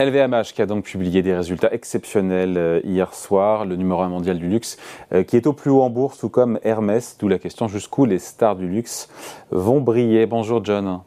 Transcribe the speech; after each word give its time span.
LVMH 0.00 0.54
qui 0.54 0.62
a 0.62 0.66
donc 0.66 0.84
publié 0.84 1.20
des 1.20 1.34
résultats 1.34 1.72
exceptionnels 1.74 2.56
euh, 2.56 2.80
hier 2.84 3.12
soir, 3.12 3.66
le 3.66 3.76
numéro 3.76 4.00
1 4.00 4.08
mondial 4.08 4.38
du 4.38 4.48
luxe, 4.48 4.78
euh, 5.12 5.24
qui 5.24 5.36
est 5.36 5.46
au 5.46 5.52
plus 5.52 5.70
haut 5.70 5.82
en 5.82 5.90
bourse, 5.90 6.18
tout 6.18 6.30
comme 6.30 6.58
Hermès, 6.62 7.18
d'où 7.20 7.28
la 7.28 7.38
question 7.38 7.68
jusqu'où 7.68 8.06
les 8.06 8.18
stars 8.18 8.56
du 8.56 8.66
luxe 8.66 9.10
vont 9.50 9.82
briller. 9.82 10.24
Bonjour 10.24 10.64
John. 10.64 11.00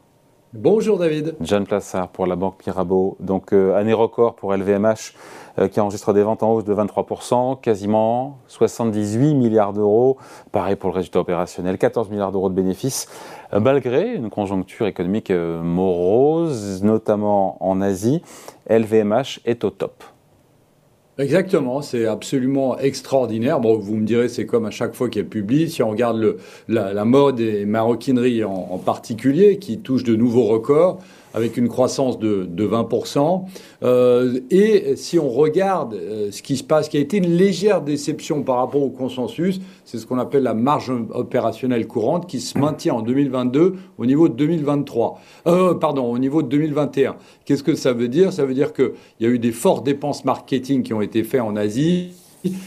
Bonjour 0.56 0.98
David. 0.98 1.34
John 1.40 1.66
Plassard 1.66 2.10
pour 2.10 2.28
la 2.28 2.36
banque 2.36 2.64
Mirabeau. 2.64 3.16
Donc 3.18 3.52
euh, 3.52 3.74
année 3.74 3.92
record 3.92 4.36
pour 4.36 4.54
LVMH 4.54 5.12
qui 5.72 5.80
enregistre 5.80 6.12
des 6.12 6.22
ventes 6.22 6.44
en 6.44 6.52
hausse 6.52 6.64
de 6.64 6.72
23%, 6.72 7.60
quasiment 7.60 8.38
78 8.46 9.34
milliards 9.34 9.72
d'euros. 9.72 10.16
Pareil 10.52 10.76
pour 10.76 10.90
le 10.90 10.94
résultat 10.94 11.18
opérationnel, 11.18 11.76
14 11.76 12.08
milliards 12.08 12.30
d'euros 12.30 12.50
de 12.50 12.54
bénéfices, 12.54 13.08
malgré 13.52 14.14
une 14.14 14.30
conjoncture 14.30 14.86
économique 14.86 15.30
morose, 15.30 16.82
notamment 16.82 17.56
en 17.64 17.80
Asie. 17.80 18.22
LVMH 18.68 19.40
est 19.44 19.64
au 19.64 19.70
top. 19.70 20.04
Exactement, 21.16 21.80
c'est 21.80 22.06
absolument 22.06 22.76
extraordinaire. 22.78 23.60
Bon, 23.60 23.78
vous 23.78 23.94
me 23.94 24.04
direz, 24.04 24.28
c'est 24.28 24.46
comme 24.46 24.66
à 24.66 24.72
chaque 24.72 24.94
fois 24.94 25.08
qu'elle 25.08 25.28
publie. 25.28 25.70
Si 25.70 25.80
on 25.80 25.90
regarde 25.90 26.18
le, 26.18 26.38
la, 26.66 27.04
mode 27.04 27.38
et 27.38 27.64
maroquinerie 27.66 28.42
en, 28.42 28.52
en, 28.52 28.78
particulier, 28.78 29.58
qui 29.58 29.78
touche 29.78 30.02
de 30.02 30.16
nouveaux 30.16 30.46
records, 30.46 30.98
avec 31.34 31.56
une 31.56 31.68
croissance 31.68 32.18
de, 32.18 32.46
de 32.48 32.66
20%. 32.66 33.44
Euh, 33.82 34.40
et 34.50 34.96
si 34.96 35.18
on 35.18 35.28
regarde 35.28 35.94
euh, 35.94 36.30
ce 36.30 36.42
qui 36.42 36.56
se 36.56 36.64
passe, 36.64 36.88
qui 36.88 36.96
a 36.96 37.00
été 37.00 37.18
une 37.18 37.36
légère 37.36 37.82
déception 37.82 38.42
par 38.42 38.56
rapport 38.56 38.82
au 38.82 38.90
consensus, 38.90 39.60
c'est 39.84 39.98
ce 39.98 40.06
qu'on 40.06 40.18
appelle 40.18 40.44
la 40.44 40.54
marge 40.54 40.92
opérationnelle 41.10 41.86
courante 41.86 42.28
qui 42.28 42.40
se 42.40 42.56
maintient 42.58 42.94
en 42.94 43.02
2022 43.02 43.74
au 43.98 44.06
niveau 44.06 44.28
de 44.28 44.34
2023. 44.34 45.20
Euh, 45.46 45.74
pardon, 45.74 46.10
au 46.10 46.18
niveau 46.18 46.42
de 46.42 46.48
2021. 46.48 47.16
Qu'est-ce 47.44 47.62
que 47.62 47.74
ça 47.74 47.92
veut 47.92 48.08
dire? 48.08 48.32
Ça 48.32 48.44
veut 48.44 48.54
dire 48.54 48.72
qu'il 48.72 48.92
y 49.20 49.26
a 49.26 49.28
eu 49.28 49.38
des 49.38 49.52
fortes 49.52 49.84
dépenses 49.84 50.24
marketing 50.24 50.82
qui 50.82 50.94
ont 50.94 51.02
été 51.02 51.24
faites 51.24 51.40
en 51.40 51.56
Asie 51.56 52.12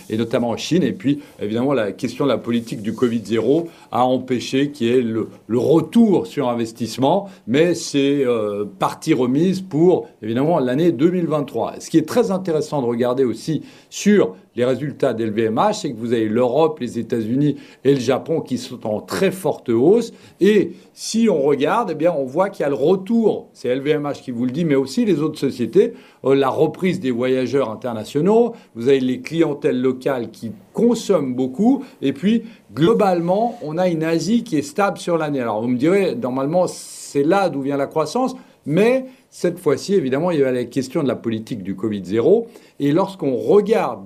et 0.09 0.17
notamment 0.17 0.49
en 0.49 0.57
Chine. 0.57 0.83
Et 0.83 0.93
puis, 0.93 1.19
évidemment, 1.39 1.73
la 1.73 1.91
question 1.91 2.25
de 2.25 2.29
la 2.29 2.37
politique 2.37 2.81
du 2.81 2.93
Covid-0 2.93 3.65
a 3.91 4.03
empêché 4.03 4.71
qu'il 4.71 4.87
y 4.87 4.91
ait 4.91 5.01
le, 5.01 5.27
retour 5.57 6.27
sur 6.27 6.49
investissement, 6.49 7.29
mais 7.47 7.73
c'est 7.73 8.25
euh, 8.25 8.65
partie 8.79 9.13
remise 9.13 9.61
pour, 9.61 10.07
évidemment, 10.21 10.59
l'année 10.59 10.91
2023. 10.91 11.75
Ce 11.79 11.89
qui 11.89 11.97
est 11.97 12.07
très 12.07 12.31
intéressant 12.31 12.81
de 12.81 12.87
regarder 12.87 13.23
aussi 13.23 13.63
sur 13.89 14.35
les 14.57 14.65
résultats 14.65 15.13
d'LVMH, 15.13 15.73
c'est 15.73 15.91
que 15.91 15.97
vous 15.97 16.13
avez 16.13 16.27
l'Europe, 16.27 16.79
les 16.79 16.97
États-Unis 16.97 17.57
et 17.83 17.93
le 17.93 17.99
Japon 17.99 18.41
qui 18.41 18.57
sont 18.57 18.87
en 18.87 19.01
très 19.01 19.29
forte 19.29 19.69
hausse. 19.69 20.11
Et 20.41 20.71
si 20.93 21.29
on 21.29 21.43
regarde, 21.43 21.91
eh 21.91 21.95
bien, 21.95 22.11
on 22.11 22.25
voit 22.25 22.49
qu'il 22.49 22.63
y 22.63 22.65
a 22.65 22.69
le 22.69 22.75
retour, 22.75 23.49
c'est 23.53 23.73
LVMH 23.73 24.23
qui 24.23 24.31
vous 24.31 24.45
le 24.45 24.51
dit, 24.51 24.65
mais 24.65 24.73
aussi 24.73 25.05
les 25.05 25.21
autres 25.21 25.37
sociétés, 25.37 25.93
euh, 26.25 26.33
la 26.33 26.49
reprise 26.49 26.99
des 26.99 27.11
voyageurs 27.11 27.69
internationaux, 27.69 28.55
vous 28.73 28.87
avez 28.87 28.99
les 28.99 29.21
clientèles 29.21 29.79
locales 29.79 30.31
qui 30.31 30.51
consomment 30.73 31.35
beaucoup, 31.35 31.83
et 32.01 32.11
puis 32.11 32.43
globalement, 32.73 33.59
on 33.61 33.77
a 33.77 33.87
une 33.87 34.03
Asie 34.03 34.43
qui 34.43 34.57
est 34.57 34.63
stable 34.63 34.97
sur 34.97 35.19
l'année. 35.19 35.39
Alors 35.39 35.61
vous 35.61 35.67
me 35.67 35.77
direz, 35.77 36.15
normalement, 36.15 36.65
c'est 36.67 37.23
là 37.23 37.49
d'où 37.49 37.61
vient 37.61 37.77
la 37.77 37.85
croissance, 37.85 38.35
mais 38.65 39.05
cette 39.29 39.59
fois-ci, 39.59 39.93
évidemment, 39.93 40.31
il 40.31 40.39
y 40.39 40.43
a 40.43 40.51
la 40.51 40.65
question 40.65 41.03
de 41.03 41.07
la 41.07 41.15
politique 41.15 41.61
du 41.61 41.75
Covid-0, 41.75 42.45
et 42.79 42.91
lorsqu'on 42.91 43.35
regarde 43.35 44.01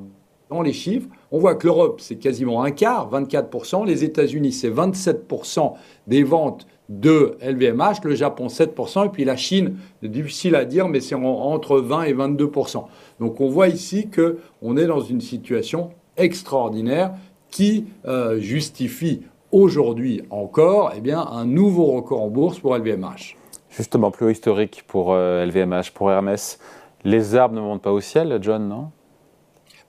dans 0.52 0.62
les 0.62 0.74
chiffres, 0.74 1.08
on 1.32 1.40
voit 1.40 1.56
que 1.56 1.66
l'Europe, 1.66 2.02
c'est 2.02 2.18
quasiment 2.18 2.62
un 2.62 2.72
quart, 2.72 3.10
24%, 3.10 3.86
les 3.86 4.04
États-Unis, 4.04 4.52
c'est 4.52 4.70
27% 4.70 5.74
des 6.08 6.24
ventes 6.24 6.68
de 6.90 7.38
LVMH, 7.42 8.04
le 8.04 8.16
Japon 8.16 8.48
7%, 8.48 9.06
et 9.06 9.10
puis 9.10 9.24
la 9.24 9.38
Chine, 9.38 9.78
difficile 10.04 10.56
à 10.56 10.66
dire, 10.66 10.90
mais 10.90 11.00
c'est 11.00 11.16
entre 11.16 11.80
20 11.80 12.04
et 12.04 12.14
22%. 12.14 12.84
Donc 13.22 13.40
on 13.40 13.48
voit 13.48 13.70
ici 13.70 14.10
qu'on 14.10 14.76
est 14.76 14.88
dans 14.88 15.00
une 15.00 15.22
situation 15.22 15.92
extraordinaire 16.18 17.14
qui 17.50 17.86
euh, 18.06 18.38
justifie 18.40 19.22
aujourd'hui 19.54 20.22
encore 20.30 20.92
eh 20.96 21.00
bien, 21.00 21.22
un 21.22 21.46
nouveau 21.46 21.86
record 21.86 22.22
en 22.22 22.28
bourse 22.28 22.60
pour 22.60 22.76
LVMH. 22.76 23.38
Justement, 23.70 24.12
plus 24.12 24.26
haut 24.26 24.30
historique 24.30 24.84
pour 24.86 25.14
LVMH, 25.14 25.74
euh, 25.74 25.82
pour 25.94 26.12
Hermès. 26.12 26.60
Les 27.06 27.36
arbres 27.36 27.56
ne 27.56 27.62
montent 27.62 27.82
pas 27.82 27.94
au 27.94 28.02
ciel, 28.02 28.38
John, 28.42 28.68
non? 28.68 28.92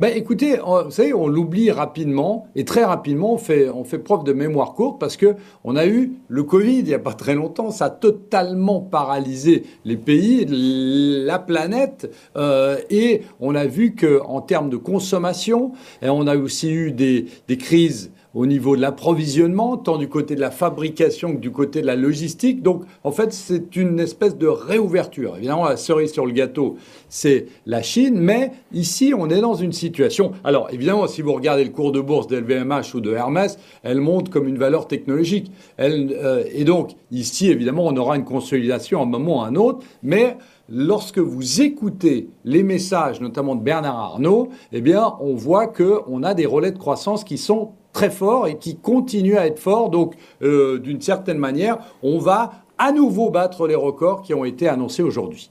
Ben, 0.00 0.12
écoutez, 0.16 0.56
vous 0.56 0.90
savez, 0.90 1.14
on 1.14 1.28
l'oublie 1.28 1.70
rapidement 1.70 2.48
et 2.54 2.64
très 2.64 2.84
rapidement, 2.84 3.34
on 3.34 3.38
fait, 3.38 3.68
on 3.68 3.84
preuve 3.98 4.24
de 4.24 4.32
mémoire 4.32 4.74
courte 4.74 4.98
parce 4.98 5.16
que 5.16 5.36
on 5.64 5.76
a 5.76 5.86
eu 5.86 6.12
le 6.28 6.42
Covid 6.42 6.78
il 6.78 6.84
n'y 6.84 6.94
a 6.94 6.98
pas 6.98 7.12
très 7.12 7.34
longtemps. 7.34 7.70
Ça 7.70 7.86
a 7.86 7.90
totalement 7.90 8.80
paralysé 8.80 9.64
les 9.84 9.96
pays, 9.96 10.46
la 10.48 11.38
planète 11.38 12.10
euh, 12.36 12.78
et 12.90 13.22
on 13.40 13.54
a 13.54 13.66
vu 13.66 13.94
que 13.94 14.20
termes 14.40 14.70
de 14.70 14.76
consommation, 14.76 15.72
et 16.02 16.08
on 16.08 16.26
a 16.26 16.36
aussi 16.36 16.70
eu 16.70 16.92
des 16.92 17.26
crises 17.58 18.10
au 18.34 18.46
niveau 18.46 18.76
de 18.76 18.80
l'approvisionnement, 18.80 19.76
tant 19.76 19.98
du 19.98 20.08
côté 20.08 20.34
de 20.34 20.40
la 20.40 20.50
fabrication 20.50 21.34
que 21.34 21.40
du 21.40 21.50
côté 21.50 21.82
de 21.82 21.86
la 21.86 21.96
logistique. 21.96 22.62
Donc, 22.62 22.84
en 23.04 23.12
fait, 23.12 23.32
c'est 23.32 23.76
une 23.76 24.00
espèce 24.00 24.36
de 24.36 24.46
réouverture. 24.46 25.36
Évidemment, 25.36 25.64
la 25.64 25.76
cerise 25.76 26.12
sur 26.12 26.26
le 26.26 26.32
gâteau, 26.32 26.76
c'est 27.08 27.46
la 27.66 27.82
Chine, 27.82 28.18
mais 28.18 28.52
ici, 28.72 29.12
on 29.16 29.28
est 29.28 29.40
dans 29.40 29.54
une 29.54 29.72
situation. 29.72 30.32
Alors, 30.44 30.68
évidemment, 30.72 31.06
si 31.06 31.22
vous 31.22 31.32
regardez 31.32 31.64
le 31.64 31.70
cours 31.70 31.92
de 31.92 32.00
bourse 32.00 32.26
d'LVMH 32.26 32.94
ou 32.94 33.00
de 33.00 33.12
Hermès, 33.12 33.58
elle 33.82 34.00
monte 34.00 34.30
comme 34.30 34.48
une 34.48 34.58
valeur 34.58 34.88
technologique. 34.88 35.50
Elle, 35.76 36.16
euh, 36.22 36.44
et 36.52 36.64
donc, 36.64 36.92
ici, 37.10 37.50
évidemment, 37.50 37.86
on 37.86 37.96
aura 37.96 38.16
une 38.16 38.24
consolidation 38.24 39.00
à 39.00 39.02
un 39.02 39.06
moment 39.06 39.38
ou 39.38 39.42
à 39.42 39.46
un 39.46 39.56
autre, 39.56 39.80
mais 40.02 40.36
lorsque 40.68 41.18
vous 41.18 41.60
écoutez 41.60 42.30
les 42.44 42.62
messages, 42.62 43.20
notamment 43.20 43.54
de 43.54 43.62
Bernard 43.62 43.98
Arnault, 43.98 44.48
eh 44.72 44.80
bien, 44.80 45.14
on 45.20 45.34
voit 45.34 45.66
qu'on 45.66 46.22
a 46.22 46.34
des 46.34 46.46
relais 46.46 46.72
de 46.72 46.78
croissance 46.78 47.24
qui 47.24 47.36
sont 47.36 47.72
très 47.92 48.10
fort 48.10 48.46
et 48.46 48.56
qui 48.56 48.76
continue 48.76 49.36
à 49.36 49.46
être 49.46 49.58
fort. 49.58 49.90
Donc, 49.90 50.14
euh, 50.42 50.78
d'une 50.78 51.00
certaine 51.00 51.38
manière, 51.38 51.78
on 52.02 52.18
va 52.18 52.52
à 52.78 52.92
nouveau 52.92 53.30
battre 53.30 53.66
les 53.66 53.74
records 53.74 54.22
qui 54.22 54.34
ont 54.34 54.44
été 54.44 54.68
annoncés 54.68 55.02
aujourd'hui. 55.02 55.50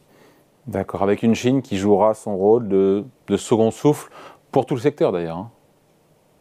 D'accord, 0.67 1.03
avec 1.03 1.23
une 1.23 1.35
Chine 1.35 1.61
qui 1.61 1.77
jouera 1.77 2.13
son 2.13 2.37
rôle 2.37 2.67
de, 2.67 3.03
second 3.37 3.71
souffle 3.71 4.11
pour 4.51 4.65
tout 4.65 4.75
le 4.75 4.81
secteur 4.81 5.11
d'ailleurs. 5.11 5.37
Hein. 5.37 5.51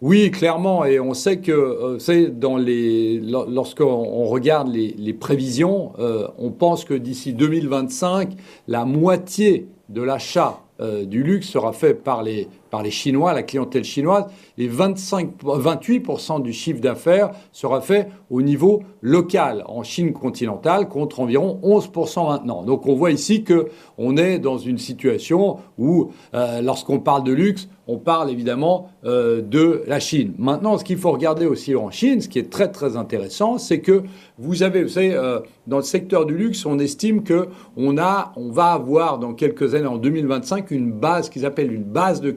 Oui, 0.02 0.30
clairement, 0.30 0.86
et 0.86 0.98
on 0.98 1.12
sait 1.12 1.40
que, 1.40 1.52
euh, 1.52 2.30
dans 2.30 2.56
les, 2.56 3.20
lorsqu'on 3.20 4.24
regarde 4.24 4.68
les, 4.68 5.12
prévisions, 5.12 5.92
euh, 5.98 6.26
on 6.38 6.50
pense 6.50 6.86
que 6.86 6.94
d'ici 6.94 7.34
2025, 7.34 8.30
la 8.66 8.86
moitié 8.86 9.68
de 9.90 10.02
l'achat 10.02 10.60
du 11.04 11.22
luxe 11.22 11.46
sera 11.46 11.74
fait 11.74 11.92
par 11.92 12.22
les, 12.22 12.48
par 12.70 12.82
les 12.82 12.90
Chinois, 12.90 13.32
la 13.32 13.42
clientèle 13.42 13.84
chinoise, 13.84 14.26
et 14.58 14.68
25, 14.68 15.42
28% 15.42 16.42
du 16.42 16.52
chiffre 16.52 16.80
d'affaires 16.80 17.30
sera 17.52 17.80
fait 17.80 18.08
au 18.30 18.42
niveau 18.42 18.82
local, 19.02 19.64
en 19.66 19.82
Chine 19.82 20.12
continentale, 20.12 20.88
contre 20.88 21.20
environ 21.20 21.60
11% 21.62 22.28
maintenant. 22.28 22.62
Donc 22.62 22.86
on 22.86 22.94
voit 22.94 23.10
ici 23.10 23.42
que 23.42 23.68
on 23.98 24.16
est 24.16 24.38
dans 24.38 24.58
une 24.58 24.78
situation 24.78 25.58
où, 25.78 26.10
euh, 26.34 26.60
lorsqu'on 26.60 27.00
parle 27.00 27.24
de 27.24 27.32
luxe, 27.32 27.68
on 27.86 27.98
parle 27.98 28.30
évidemment 28.30 28.88
euh, 29.04 29.42
de 29.42 29.82
la 29.86 29.98
Chine. 29.98 30.34
Maintenant, 30.38 30.78
ce 30.78 30.84
qu'il 30.84 30.96
faut 30.96 31.10
regarder 31.10 31.46
aussi 31.46 31.74
en 31.74 31.90
Chine, 31.90 32.20
ce 32.20 32.28
qui 32.28 32.38
est 32.38 32.50
très 32.50 32.70
très 32.70 32.96
intéressant, 32.96 33.58
c'est 33.58 33.80
que 33.80 34.04
vous 34.38 34.62
avez, 34.62 34.84
vous 34.84 34.90
savez, 34.90 35.12
euh, 35.12 35.40
dans 35.66 35.78
le 35.78 35.82
secteur 35.82 36.24
du 36.24 36.36
luxe, 36.36 36.64
on 36.64 36.78
estime 36.78 37.24
que 37.24 37.48
on 37.76 37.94
va 37.94 38.72
avoir 38.72 39.18
dans 39.18 39.34
quelques 39.34 39.74
années, 39.74 39.86
en 39.86 39.96
2025, 39.96 40.70
une 40.70 40.92
base 40.92 41.30
qu'ils 41.30 41.44
appellent 41.44 41.72
une 41.72 41.84
base 41.84 42.20
de 42.20 42.30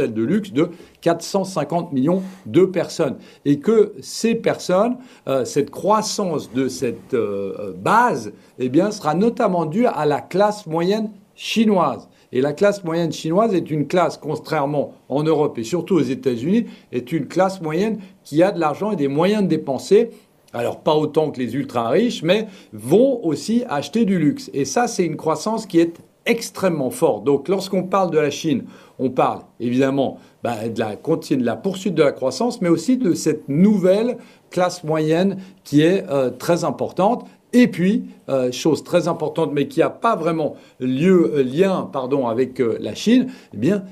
de 0.00 0.22
luxe 0.22 0.52
de 0.52 0.70
450 1.00 1.92
millions 1.92 2.22
de 2.46 2.64
personnes. 2.64 3.16
Et 3.44 3.58
que 3.58 3.94
ces 4.00 4.34
personnes, 4.34 4.96
euh, 5.28 5.44
cette 5.44 5.70
croissance 5.70 6.52
de 6.52 6.68
cette 6.68 7.14
euh, 7.14 7.72
base, 7.76 8.32
eh 8.58 8.68
bien, 8.68 8.90
sera 8.90 9.14
notamment 9.14 9.66
due 9.66 9.86
à 9.86 10.06
la 10.06 10.20
classe 10.20 10.66
moyenne 10.66 11.10
chinoise. 11.34 12.08
Et 12.32 12.40
la 12.40 12.52
classe 12.52 12.82
moyenne 12.82 13.12
chinoise 13.12 13.54
est 13.54 13.70
une 13.70 13.86
classe, 13.86 14.16
contrairement 14.16 14.94
en 15.08 15.22
Europe 15.22 15.56
et 15.58 15.64
surtout 15.64 15.94
aux 15.94 16.00
États-Unis, 16.00 16.66
est 16.90 17.12
une 17.12 17.26
classe 17.26 17.60
moyenne 17.60 17.98
qui 18.24 18.42
a 18.42 18.50
de 18.50 18.58
l'argent 18.58 18.90
et 18.90 18.96
des 18.96 19.08
moyens 19.08 19.42
de 19.44 19.48
dépenser 19.48 20.10
alors 20.54 20.80
pas 20.80 20.94
autant 20.94 21.30
que 21.30 21.40
les 21.40 21.56
ultra 21.56 21.90
riches, 21.90 22.22
mais 22.22 22.46
vont 22.72 23.22
aussi 23.24 23.64
acheter 23.68 24.04
du 24.04 24.18
luxe. 24.18 24.50
Et 24.54 24.64
ça, 24.64 24.86
c'est 24.86 25.04
une 25.04 25.16
croissance 25.16 25.66
qui 25.66 25.80
est 25.80 26.00
extrêmement 26.26 26.90
fort. 26.90 27.20
Donc 27.20 27.48
lorsqu'on 27.48 27.82
parle 27.84 28.10
de 28.10 28.18
la 28.18 28.30
Chine, 28.30 28.64
on 28.98 29.10
parle 29.10 29.40
évidemment 29.60 30.18
bah, 30.42 30.68
de, 30.68 30.78
la, 30.78 30.96
de 30.96 31.44
la 31.44 31.56
poursuite 31.56 31.94
de 31.94 32.02
la 32.02 32.12
croissance, 32.12 32.60
mais 32.60 32.68
aussi 32.68 32.96
de 32.96 33.14
cette 33.14 33.48
nouvelle 33.48 34.16
classe 34.50 34.84
moyenne 34.84 35.38
qui 35.64 35.82
est 35.82 36.08
euh, 36.08 36.30
très 36.30 36.64
importante. 36.64 37.26
Et 37.52 37.68
puis, 37.68 38.04
euh, 38.28 38.50
chose 38.50 38.82
très 38.82 39.06
importante, 39.06 39.50
mais 39.52 39.68
qui 39.68 39.80
n'a 39.80 39.90
pas 39.90 40.16
vraiment 40.16 40.56
lieu, 40.80 41.32
euh, 41.36 41.42
lien 41.42 41.88
pardon, 41.92 42.26
avec 42.26 42.58
la 42.58 42.94
Chine, 42.94 43.28
eh 43.52 43.56
bien, 43.56 43.84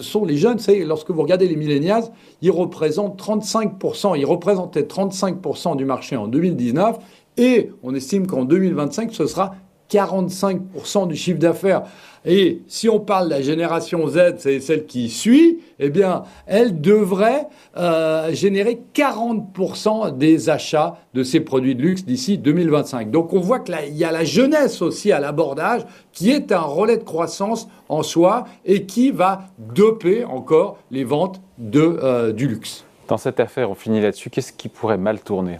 sont 0.00 0.24
les 0.24 0.36
jeunes. 0.36 0.58
lorsque 0.84 1.10
vous 1.10 1.22
regardez 1.22 1.46
les 1.46 1.56
millénials, 1.56 2.04
ils 2.40 2.50
représentent 2.50 3.20
35%, 3.20 4.18
ils 4.18 4.26
représentaient 4.26 4.82
35% 4.82 5.76
du 5.76 5.84
marché 5.84 6.16
en 6.16 6.26
2019, 6.26 6.98
et 7.36 7.70
on 7.82 7.94
estime 7.94 8.26
qu'en 8.26 8.44
2025, 8.44 9.12
ce 9.12 9.26
sera 9.26 9.54
45% 9.92 11.08
du 11.08 11.16
chiffre 11.16 11.38
d'affaires. 11.38 11.82
Et 12.24 12.62
si 12.68 12.88
on 12.88 13.00
parle 13.00 13.26
de 13.26 13.30
la 13.30 13.42
génération 13.42 14.06
Z, 14.06 14.34
c'est 14.38 14.60
celle 14.60 14.86
qui 14.86 15.10
suit, 15.10 15.58
eh 15.80 15.90
bien, 15.90 16.22
elle 16.46 16.80
devrait 16.80 17.48
euh, 17.76 18.32
générer 18.32 18.80
40% 18.94 20.16
des 20.16 20.48
achats 20.48 20.98
de 21.14 21.24
ces 21.24 21.40
produits 21.40 21.74
de 21.74 21.82
luxe 21.82 22.04
d'ici 22.04 22.38
2025. 22.38 23.10
Donc 23.10 23.32
on 23.32 23.40
voit 23.40 23.58
qu'il 23.58 23.96
y 23.96 24.04
a 24.04 24.12
la 24.12 24.24
jeunesse 24.24 24.82
aussi 24.82 25.10
à 25.10 25.18
l'abordage 25.18 25.82
qui 26.12 26.30
est 26.30 26.52
un 26.52 26.60
relais 26.60 26.96
de 26.96 27.02
croissance 27.02 27.68
en 27.88 28.04
soi 28.04 28.44
et 28.64 28.86
qui 28.86 29.10
va 29.10 29.48
doper 29.58 30.24
encore 30.24 30.78
les 30.92 31.02
ventes 31.02 31.40
de, 31.58 31.98
euh, 32.02 32.32
du 32.32 32.46
luxe. 32.46 32.84
Dans 33.08 33.18
cette 33.18 33.40
affaire, 33.40 33.68
on 33.68 33.74
finit 33.74 34.00
là-dessus, 34.00 34.30
qu'est-ce 34.30 34.52
qui 34.52 34.68
pourrait 34.68 34.96
mal 34.96 35.20
tourner? 35.20 35.58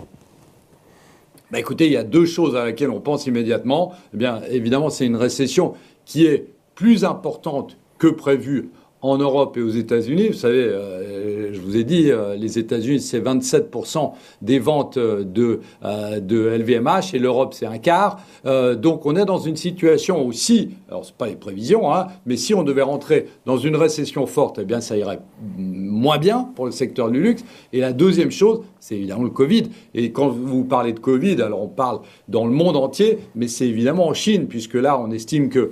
Bah 1.52 1.60
écoutez, 1.60 1.84
il 1.84 1.92
y 1.92 1.98
a 1.98 2.02
deux 2.02 2.24
choses 2.24 2.56
à 2.56 2.64
laquelle 2.64 2.88
on 2.88 3.00
pense 3.00 3.26
immédiatement. 3.26 3.92
Eh 4.14 4.16
bien, 4.16 4.40
évidemment, 4.50 4.88
c'est 4.88 5.04
une 5.04 5.16
récession 5.16 5.74
qui 6.06 6.24
est 6.24 6.46
plus 6.74 7.04
importante 7.04 7.76
que 7.98 8.06
prévu 8.08 8.70
en 9.02 9.18
Europe 9.18 9.56
et 9.56 9.62
aux 9.62 9.68
États-Unis. 9.68 10.28
Vous 10.28 10.34
savez, 10.34 10.62
euh, 10.62 11.52
je 11.52 11.60
vous 11.60 11.76
ai 11.76 11.82
dit, 11.84 12.10
euh, 12.10 12.36
les 12.36 12.58
États-Unis, 12.58 13.00
c'est 13.00 13.20
27% 13.20 14.12
des 14.40 14.60
ventes 14.60 14.96
de, 14.98 15.60
euh, 15.84 16.20
de 16.20 16.46
LVMH 16.46 17.14
et 17.14 17.18
l'Europe, 17.18 17.52
c'est 17.52 17.66
un 17.66 17.78
quart. 17.78 18.20
donc, 18.44 19.06
on 19.06 19.16
est 19.16 19.24
dans 19.24 19.38
une 19.38 19.56
situation 19.56 20.26
aussi, 20.26 20.70
alors 20.88 21.04
c'est 21.04 21.16
pas 21.16 21.26
les 21.26 21.36
prévisions, 21.36 21.92
hein, 21.92 22.06
mais 22.26 22.36
si 22.36 22.54
on 22.54 22.62
devait 22.62 22.82
rentrer 22.82 23.26
dans 23.44 23.56
une 23.56 23.76
récession 23.76 24.26
forte, 24.26 24.58
eh 24.60 24.64
bien, 24.64 24.80
ça 24.80 24.96
irait 24.96 25.20
moins 25.56 26.18
bien 26.18 26.48
pour 26.54 26.66
le 26.66 26.72
secteur 26.72 27.10
du 27.10 27.20
luxe. 27.20 27.44
Et 27.72 27.80
la 27.80 27.92
deuxième 27.92 28.30
chose, 28.30 28.60
c'est 28.78 28.94
évidemment 28.94 29.24
le 29.24 29.30
Covid. 29.30 29.64
Et 29.94 30.12
quand 30.12 30.28
vous 30.28 30.64
parlez 30.64 30.92
de 30.92 31.00
Covid, 31.00 31.40
alors 31.42 31.62
on 31.62 31.68
parle 31.68 32.00
dans 32.28 32.46
le 32.46 32.52
monde 32.52 32.76
entier, 32.76 33.18
mais 33.34 33.48
c'est 33.48 33.66
évidemment 33.66 34.06
en 34.06 34.14
Chine, 34.14 34.46
puisque 34.46 34.74
là, 34.74 35.00
on 35.00 35.10
estime 35.10 35.48
que, 35.48 35.70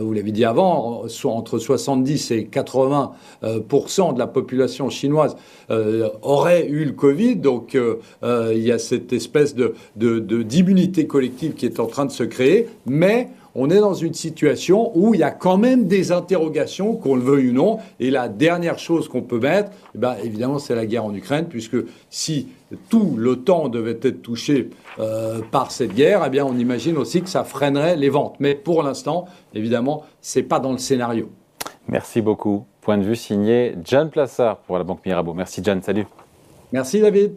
vous 0.00 0.12
l'avez 0.12 0.32
dit 0.32 0.44
avant, 0.44 1.08
soit 1.08 1.32
entre 1.32 1.58
70 1.58 2.30
et 2.32 2.46
80 2.46 2.71
80% 2.72 3.12
euh, 3.44 4.12
de 4.12 4.18
la 4.18 4.26
population 4.26 4.90
chinoise 4.90 5.36
euh, 5.70 6.08
aurait 6.22 6.66
eu 6.66 6.84
le 6.84 6.92
Covid. 6.92 7.36
Donc 7.36 7.74
euh, 7.74 7.96
il 8.54 8.62
y 8.62 8.72
a 8.72 8.78
cette 8.78 9.12
espèce 9.12 9.54
de, 9.54 9.74
d'immunité 9.96 11.06
collective 11.06 11.54
qui 11.54 11.66
est 11.66 11.80
en 11.80 11.86
train 11.86 12.04
de 12.04 12.12
se 12.12 12.24
créer. 12.24 12.68
Mais 12.86 13.28
on 13.54 13.68
est 13.68 13.80
dans 13.80 13.92
une 13.92 14.14
situation 14.14 14.92
où 14.94 15.12
il 15.12 15.20
y 15.20 15.24
a 15.24 15.30
quand 15.30 15.58
même 15.58 15.86
des 15.86 16.10
interrogations, 16.10 16.96
qu'on 16.96 17.16
le 17.16 17.22
veuille 17.22 17.50
ou 17.50 17.52
non. 17.52 17.78
Et 18.00 18.10
la 18.10 18.28
dernière 18.28 18.78
chose 18.78 19.08
qu'on 19.08 19.20
peut 19.20 19.40
mettre, 19.40 19.70
eh 19.94 19.98
ben, 19.98 20.16
évidemment, 20.24 20.58
c'est 20.58 20.74
la 20.74 20.86
guerre 20.86 21.04
en 21.04 21.14
Ukraine, 21.14 21.44
puisque 21.50 21.76
si 22.08 22.48
tout 22.88 23.14
l'OTAN 23.18 23.68
devait 23.68 23.98
être 24.02 24.22
touché 24.22 24.70
par 25.50 25.70
cette 25.70 25.94
guerre, 25.94 26.22
eh 26.26 26.30
bien, 26.30 26.46
on 26.46 26.56
imagine 26.56 26.96
aussi 26.96 27.20
que 27.20 27.28
ça 27.28 27.44
freinerait 27.44 27.96
les 27.96 28.08
ventes. 28.08 28.36
Mais 28.40 28.54
pour 28.54 28.82
l'instant, 28.82 29.26
évidemment, 29.52 30.04
c'est 30.22 30.44
pas 30.44 30.58
dans 30.58 30.72
le 30.72 30.78
scénario. 30.78 31.28
Merci 31.88 32.22
beaucoup. 32.22 32.64
Point 32.80 32.98
de 32.98 33.04
vue 33.04 33.16
signé 33.16 33.76
John 33.84 34.10
Plassard 34.10 34.58
pour 34.58 34.78
la 34.78 34.84
Banque 34.84 35.04
Mirabeau. 35.04 35.34
Merci 35.34 35.60
John, 35.64 35.82
salut. 35.82 36.06
Merci 36.72 37.00
David. 37.00 37.34